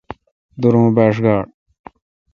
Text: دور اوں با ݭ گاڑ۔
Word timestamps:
دور 0.59 0.73
اوں 0.77 0.89
با 0.95 1.05
ݭ 1.13 1.17
گاڑ۔ 1.23 1.41